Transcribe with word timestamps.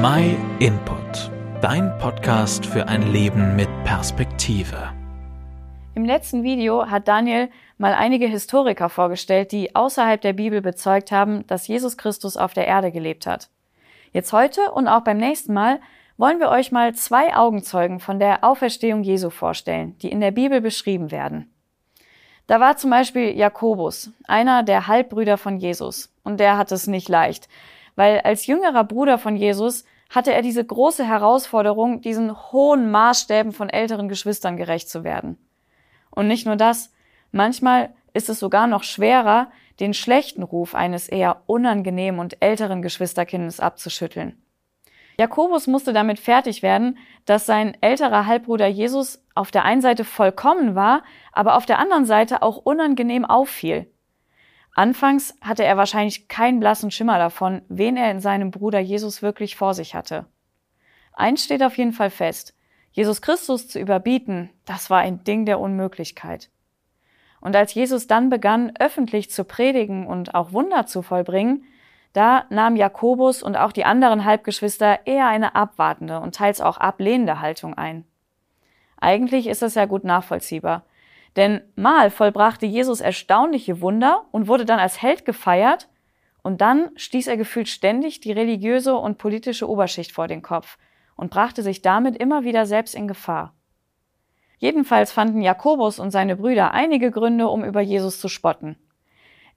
My 0.00 0.36
Input, 0.60 1.32
dein 1.60 1.98
Podcast 1.98 2.64
für 2.64 2.86
ein 2.86 3.10
Leben 3.10 3.56
mit 3.56 3.68
Perspektive. 3.82 4.92
Im 5.96 6.04
letzten 6.04 6.44
Video 6.44 6.88
hat 6.88 7.08
Daniel 7.08 7.50
mal 7.78 7.94
einige 7.94 8.28
Historiker 8.28 8.90
vorgestellt, 8.90 9.50
die 9.50 9.74
außerhalb 9.74 10.20
der 10.20 10.34
Bibel 10.34 10.60
bezeugt 10.60 11.10
haben, 11.10 11.44
dass 11.48 11.66
Jesus 11.66 11.96
Christus 11.96 12.36
auf 12.36 12.52
der 12.52 12.68
Erde 12.68 12.92
gelebt 12.92 13.26
hat. 13.26 13.50
Jetzt 14.12 14.32
heute 14.32 14.70
und 14.70 14.86
auch 14.86 15.02
beim 15.02 15.16
nächsten 15.16 15.52
Mal 15.52 15.80
wollen 16.16 16.38
wir 16.38 16.50
euch 16.50 16.70
mal 16.70 16.94
zwei 16.94 17.34
Augenzeugen 17.34 17.98
von 17.98 18.20
der 18.20 18.44
Auferstehung 18.44 19.02
Jesu 19.02 19.30
vorstellen, 19.30 19.98
die 19.98 20.12
in 20.12 20.20
der 20.20 20.30
Bibel 20.30 20.60
beschrieben 20.60 21.10
werden. 21.10 21.52
Da 22.46 22.60
war 22.60 22.76
zum 22.76 22.90
Beispiel 22.90 23.36
Jakobus, 23.36 24.12
einer 24.28 24.62
der 24.62 24.86
Halbbrüder 24.86 25.38
von 25.38 25.58
Jesus, 25.58 26.14
und 26.22 26.38
der 26.38 26.56
hat 26.56 26.70
es 26.70 26.86
nicht 26.86 27.08
leicht, 27.08 27.48
weil 27.98 28.20
als 28.20 28.46
jüngerer 28.46 28.84
Bruder 28.84 29.18
von 29.18 29.34
Jesus 29.34 29.84
hatte 30.08 30.32
er 30.32 30.40
diese 30.40 30.64
große 30.64 31.04
Herausforderung, 31.04 32.00
diesen 32.00 32.52
hohen 32.52 32.92
Maßstäben 32.92 33.50
von 33.50 33.68
älteren 33.68 34.08
Geschwistern 34.08 34.56
gerecht 34.56 34.88
zu 34.88 35.02
werden. 35.02 35.36
Und 36.08 36.28
nicht 36.28 36.46
nur 36.46 36.54
das, 36.54 36.92
manchmal 37.32 37.92
ist 38.14 38.28
es 38.28 38.38
sogar 38.38 38.68
noch 38.68 38.84
schwerer, 38.84 39.50
den 39.80 39.94
schlechten 39.94 40.44
Ruf 40.44 40.76
eines 40.76 41.08
eher 41.08 41.42
unangenehmen 41.46 42.20
und 42.20 42.40
älteren 42.40 42.82
Geschwisterkindes 42.82 43.58
abzuschütteln. 43.58 44.40
Jakobus 45.18 45.66
musste 45.66 45.92
damit 45.92 46.20
fertig 46.20 46.62
werden, 46.62 46.98
dass 47.24 47.46
sein 47.46 47.76
älterer 47.80 48.26
Halbbruder 48.26 48.68
Jesus 48.68 49.24
auf 49.34 49.50
der 49.50 49.64
einen 49.64 49.82
Seite 49.82 50.04
vollkommen 50.04 50.76
war, 50.76 51.02
aber 51.32 51.56
auf 51.56 51.66
der 51.66 51.80
anderen 51.80 52.04
Seite 52.04 52.42
auch 52.42 52.58
unangenehm 52.58 53.24
auffiel. 53.24 53.90
Anfangs 54.78 55.34
hatte 55.40 55.64
er 55.64 55.76
wahrscheinlich 55.76 56.28
keinen 56.28 56.60
blassen 56.60 56.92
Schimmer 56.92 57.18
davon, 57.18 57.62
wen 57.68 57.96
er 57.96 58.12
in 58.12 58.20
seinem 58.20 58.52
Bruder 58.52 58.78
Jesus 58.78 59.22
wirklich 59.22 59.56
vor 59.56 59.74
sich 59.74 59.96
hatte. 59.96 60.26
Eins 61.12 61.42
steht 61.42 61.64
auf 61.64 61.76
jeden 61.76 61.90
Fall 61.90 62.10
fest. 62.10 62.54
Jesus 62.92 63.20
Christus 63.20 63.66
zu 63.66 63.80
überbieten, 63.80 64.50
das 64.66 64.88
war 64.88 65.00
ein 65.00 65.24
Ding 65.24 65.46
der 65.46 65.58
Unmöglichkeit. 65.58 66.48
Und 67.40 67.56
als 67.56 67.74
Jesus 67.74 68.06
dann 68.06 68.30
begann, 68.30 68.72
öffentlich 68.78 69.32
zu 69.32 69.42
predigen 69.42 70.06
und 70.06 70.36
auch 70.36 70.52
Wunder 70.52 70.86
zu 70.86 71.02
vollbringen, 71.02 71.64
da 72.12 72.44
nahm 72.48 72.76
Jakobus 72.76 73.42
und 73.42 73.56
auch 73.56 73.72
die 73.72 73.84
anderen 73.84 74.24
Halbgeschwister 74.24 75.08
eher 75.08 75.26
eine 75.26 75.56
abwartende 75.56 76.20
und 76.20 76.36
teils 76.36 76.60
auch 76.60 76.76
ablehnende 76.76 77.40
Haltung 77.40 77.74
ein. 77.74 78.04
Eigentlich 78.96 79.48
ist 79.48 79.62
das 79.62 79.74
ja 79.74 79.86
gut 79.86 80.04
nachvollziehbar. 80.04 80.84
Denn 81.38 81.60
mal 81.76 82.10
vollbrachte 82.10 82.66
Jesus 82.66 83.00
erstaunliche 83.00 83.80
Wunder 83.80 84.26
und 84.32 84.48
wurde 84.48 84.64
dann 84.64 84.80
als 84.80 85.00
Held 85.00 85.24
gefeiert, 85.24 85.88
und 86.42 86.60
dann 86.60 86.90
stieß 86.96 87.28
er 87.28 87.36
gefühlt 87.36 87.68
ständig 87.68 88.18
die 88.20 88.32
religiöse 88.32 88.96
und 88.96 89.18
politische 89.18 89.68
Oberschicht 89.68 90.10
vor 90.10 90.26
den 90.26 90.42
Kopf 90.42 90.78
und 91.14 91.30
brachte 91.30 91.62
sich 91.62 91.80
damit 91.80 92.16
immer 92.16 92.42
wieder 92.42 92.66
selbst 92.66 92.96
in 92.96 93.06
Gefahr. 93.06 93.54
Jedenfalls 94.58 95.12
fanden 95.12 95.40
Jakobus 95.40 96.00
und 96.00 96.10
seine 96.10 96.34
Brüder 96.34 96.72
einige 96.72 97.12
Gründe, 97.12 97.46
um 97.46 97.62
über 97.62 97.82
Jesus 97.82 98.18
zu 98.18 98.28
spotten. 98.28 98.76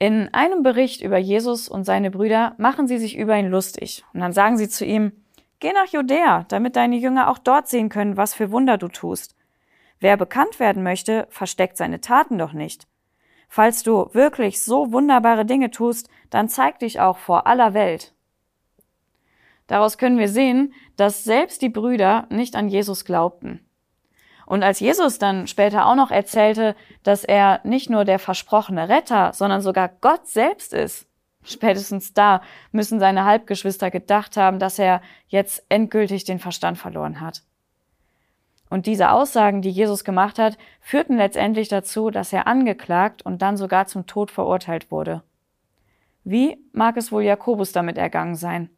In 0.00 0.34
einem 0.34 0.64
Bericht 0.64 1.00
über 1.00 1.18
Jesus 1.18 1.68
und 1.68 1.84
seine 1.84 2.10
Brüder 2.10 2.54
machen 2.58 2.88
sie 2.88 2.98
sich 2.98 3.16
über 3.16 3.38
ihn 3.38 3.50
lustig. 3.50 4.04
Und 4.12 4.20
dann 4.20 4.32
sagen 4.32 4.56
sie 4.56 4.68
zu 4.68 4.84
ihm, 4.84 5.12
Geh 5.60 5.72
nach 5.72 5.92
Judäa, 5.92 6.44
damit 6.48 6.74
deine 6.74 6.96
Jünger 6.96 7.28
auch 7.28 7.38
dort 7.38 7.68
sehen 7.68 7.88
können, 7.88 8.16
was 8.16 8.34
für 8.34 8.50
Wunder 8.50 8.78
du 8.78 8.88
tust. 8.88 9.37
Wer 10.00 10.16
bekannt 10.16 10.60
werden 10.60 10.82
möchte, 10.82 11.26
versteckt 11.30 11.76
seine 11.76 12.00
Taten 12.00 12.38
doch 12.38 12.52
nicht. 12.52 12.86
Falls 13.48 13.82
du 13.82 14.10
wirklich 14.12 14.62
so 14.62 14.92
wunderbare 14.92 15.44
Dinge 15.44 15.70
tust, 15.70 16.08
dann 16.30 16.48
zeig 16.48 16.78
dich 16.78 17.00
auch 17.00 17.18
vor 17.18 17.46
aller 17.46 17.74
Welt. 17.74 18.12
Daraus 19.66 19.98
können 19.98 20.18
wir 20.18 20.28
sehen, 20.28 20.72
dass 20.96 21.24
selbst 21.24 21.62
die 21.62 21.68
Brüder 21.68 22.26
nicht 22.30 22.56
an 22.56 22.68
Jesus 22.68 23.04
glaubten. 23.04 23.64
Und 24.46 24.62
als 24.62 24.80
Jesus 24.80 25.18
dann 25.18 25.46
später 25.46 25.86
auch 25.86 25.94
noch 25.94 26.10
erzählte, 26.10 26.74
dass 27.02 27.22
er 27.22 27.60
nicht 27.64 27.90
nur 27.90 28.06
der 28.06 28.18
versprochene 28.18 28.88
Retter, 28.88 29.34
sondern 29.34 29.60
sogar 29.60 29.90
Gott 30.00 30.26
selbst 30.26 30.72
ist, 30.72 31.06
spätestens 31.42 32.14
da 32.14 32.40
müssen 32.72 32.98
seine 32.98 33.26
Halbgeschwister 33.26 33.90
gedacht 33.90 34.38
haben, 34.38 34.58
dass 34.58 34.78
er 34.78 35.02
jetzt 35.26 35.64
endgültig 35.68 36.24
den 36.24 36.38
Verstand 36.38 36.78
verloren 36.78 37.20
hat. 37.20 37.42
Und 38.70 38.86
diese 38.86 39.10
Aussagen, 39.10 39.62
die 39.62 39.70
Jesus 39.70 40.04
gemacht 40.04 40.38
hat, 40.38 40.58
führten 40.80 41.16
letztendlich 41.16 41.68
dazu, 41.68 42.10
dass 42.10 42.32
er 42.32 42.46
angeklagt 42.46 43.22
und 43.22 43.40
dann 43.40 43.56
sogar 43.56 43.86
zum 43.86 44.06
Tod 44.06 44.30
verurteilt 44.30 44.90
wurde. 44.90 45.22
Wie 46.24 46.58
mag 46.72 46.96
es 46.96 47.10
wohl 47.10 47.22
Jakobus 47.22 47.72
damit 47.72 47.96
ergangen 47.96 48.34
sein? 48.34 48.68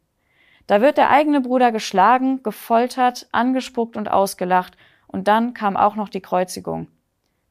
Da 0.67 0.79
wird 0.79 0.97
der 0.97 1.09
eigene 1.09 1.41
Bruder 1.41 1.71
geschlagen, 1.71 2.43
gefoltert, 2.43 3.27
angespuckt 3.33 3.97
und 3.97 4.09
ausgelacht 4.09 4.77
und 5.07 5.27
dann 5.27 5.53
kam 5.53 5.75
auch 5.75 5.95
noch 5.95 6.07
die 6.07 6.21
Kreuzigung. 6.21 6.87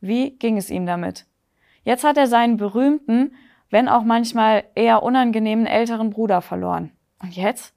Wie 0.01 0.31
ging 0.31 0.57
es 0.57 0.71
ihm 0.71 0.87
damit? 0.87 1.27
Jetzt 1.85 2.05
hat 2.05 2.17
er 2.17 2.27
seinen 2.27 2.57
berühmten, 2.57 3.35
wenn 3.69 3.89
auch 3.89 4.03
manchmal 4.03 4.65
eher 4.75 5.03
unangenehmen 5.03 5.67
älteren 5.67 6.11
Bruder 6.11 6.41
verloren. 6.41 6.93
Und 7.23 7.37
jetzt? 7.37 7.75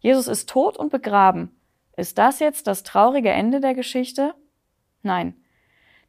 Jesus 0.00 0.26
ist 0.26 0.48
tot 0.48 0.76
und 0.76 0.90
begraben. 0.90 1.54
Ist 2.00 2.16
das 2.16 2.40
jetzt 2.40 2.66
das 2.66 2.82
traurige 2.82 3.28
Ende 3.28 3.60
der 3.60 3.74
Geschichte? 3.74 4.34
Nein. 5.02 5.34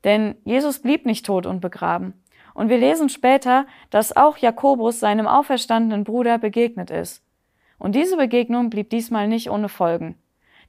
Denn 0.06 0.36
Jesus 0.46 0.80
blieb 0.80 1.06
nicht 1.06 1.26
tot 1.26 1.46
und 1.46 1.60
begraben. 1.60 2.14
Und 2.54 2.70
wir 2.70 2.78
lesen 2.78 3.10
später, 3.10 3.66
dass 3.90 4.16
auch 4.16 4.38
Jakobus 4.38 5.02
seinem 5.02 5.28
auferstandenen 5.28 6.06
Bruder 6.06 6.38
begegnet 6.38 6.92
ist. 6.92 7.26
Und 7.78 7.94
diese 7.94 8.16
Begegnung 8.16 8.70
blieb 8.70 8.90
diesmal 8.90 9.28
nicht 9.28 9.52
ohne 9.52 9.68
Folgen. 9.68 10.16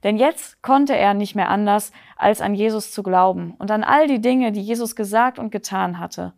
Denn 0.03 0.17
jetzt 0.17 0.61
konnte 0.61 0.97
er 0.97 1.13
nicht 1.13 1.35
mehr 1.35 1.47
anders, 1.47 1.93
als 2.17 2.41
an 2.41 2.53
Jesus 2.53 2.91
zu 2.91 3.01
glauben 3.01 3.55
und 3.59 3.71
an 3.71 3.85
all 3.85 4.07
die 4.07 4.19
Dinge, 4.19 4.51
die 4.51 4.61
Jesus 4.61 4.93
gesagt 4.93 5.39
und 5.39 5.51
getan 5.51 5.99
hatte. 5.99 6.33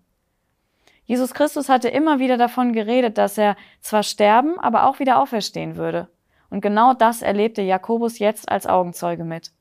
Jesus 1.06 1.34
Christus 1.34 1.69
hatte 1.69 1.90
immer 1.90 2.19
wieder 2.19 2.38
davon 2.38 2.72
geredet, 2.72 3.17
dass 3.17 3.40
er 3.40 3.56
zwar 3.81 4.03
sterben, 4.03 4.59
aber 4.59 4.88
auch 4.88 5.00
wieder 5.00 5.19
auferstehen 5.19 5.75
würde. 5.75 6.07
Und 6.50 6.61
genau 6.61 6.94
das 6.94 7.22
erlebte 7.22 7.61
Jakobus 7.61 8.19
jetzt 8.19 8.50
als 8.50 8.67
Augenzeuge 8.67 9.23
mit. 9.23 9.51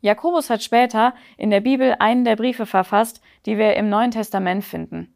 Jakobus 0.00 0.50
hat 0.50 0.62
später 0.62 1.14
in 1.36 1.50
der 1.50 1.60
Bibel 1.60 1.96
einen 1.98 2.24
der 2.24 2.36
Briefe 2.36 2.66
verfasst, 2.66 3.20
die 3.44 3.58
wir 3.58 3.74
im 3.76 3.88
Neuen 3.88 4.10
Testament 4.10 4.64
finden. 4.64 5.14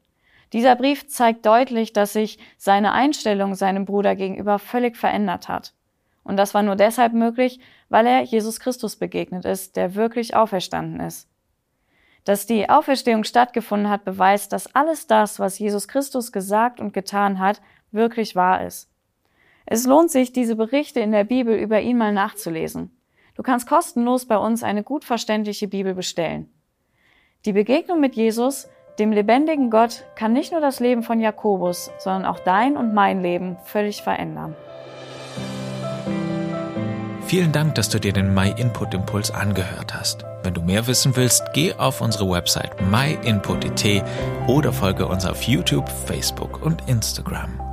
Dieser 0.53 0.75
Brief 0.75 1.07
zeigt 1.09 1.47
deutlich, 1.47 1.93
dass 1.93 2.13
sich 2.13 2.39
seine 2.57 2.93
Einstellung 2.93 3.55
seinem 3.55 3.85
Bruder 3.85 4.17
gegenüber 4.17 4.59
völlig 4.59 4.97
verändert 4.97 5.49
hat. 5.49 5.75
Und 6.25 6.37
das 6.37 6.55
war 6.55 6.63
nur 6.63 6.77
deshalb 6.77 7.13
möglich, 7.13 7.61
weil 7.89 8.07
er 8.07 8.23
Jesus 8.23 8.61
Christus 8.61 8.97
begegnet 8.97 9.45
ist, 9.45 9.77
der 9.77 9.95
wirklich 9.95 10.35
auferstanden 10.35 11.01
ist. 11.01 11.29
Dass 12.25 12.47
die 12.47 12.69
Auferstehung 12.69 13.25
stattgefunden 13.25 13.89
hat, 13.89 14.05
beweist, 14.05 14.53
dass 14.53 14.75
alles 14.75 15.07
das, 15.07 15.39
was 15.39 15.59
Jesus 15.59 15.89
Christus 15.89 16.33
gesagt 16.33 16.81
und 16.81 16.93
getan 16.93 17.39
hat, 17.39 17.63
wirklich 17.93 18.37
wahr 18.37 18.65
ist. 18.65 18.90
Es 19.73 19.87
lohnt 19.87 20.11
sich, 20.11 20.33
diese 20.33 20.57
Berichte 20.57 20.99
in 20.99 21.13
der 21.13 21.23
Bibel 21.23 21.55
über 21.57 21.81
ihn 21.81 21.97
mal 21.97 22.13
nachzulesen. 22.13 22.91
Du 23.37 23.45
kannst 23.45 23.69
kostenlos 23.69 24.27
bei 24.27 24.37
uns 24.37 24.65
eine 24.65 24.83
gut 24.83 25.05
verständliche 25.05 25.69
Bibel 25.69 25.95
bestellen. 25.95 26.51
Die 27.45 27.53
Begegnung 27.53 28.01
mit 28.01 28.17
Jesus, 28.17 28.69
dem 28.99 29.13
lebendigen 29.13 29.71
Gott, 29.71 30.05
kann 30.17 30.33
nicht 30.33 30.51
nur 30.51 30.61
das 30.61 30.81
Leben 30.81 31.05
von 31.05 31.21
Jakobus, 31.21 31.93
sondern 31.99 32.25
auch 32.25 32.41
dein 32.41 32.77
und 32.77 32.95
mein 32.95 33.23
Leben 33.23 33.59
völlig 33.63 34.03
verändern. 34.03 34.57
Vielen 37.27 37.53
Dank, 37.53 37.77
dass 37.77 37.89
du 37.89 38.01
dir 38.01 38.13
den 38.13 38.35
My 38.35 38.53
Input 38.57 38.93
Impuls 38.93 39.31
angehört 39.31 39.95
hast. 39.95 40.25
Wenn 40.43 40.55
du 40.55 40.63
mehr 40.63 40.89
wissen 40.89 41.15
willst, 41.15 41.45
geh 41.55 41.75
auf 41.75 42.01
unsere 42.01 42.29
Website 42.29 42.73
myinput.it 42.91 44.03
oder 44.49 44.73
folge 44.73 45.07
uns 45.07 45.25
auf 45.25 45.45
YouTube, 45.45 45.89
Facebook 45.89 46.61
und 46.61 46.89
Instagram. 46.89 47.70